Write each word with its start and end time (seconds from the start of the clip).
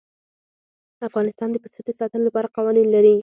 افغانستان 1.07 1.49
د 1.51 1.55
پسه 1.63 1.79
د 1.85 1.89
ساتنې 1.99 2.23
لپاره 2.27 2.53
قوانین 2.57 2.87
لري. 2.95 3.15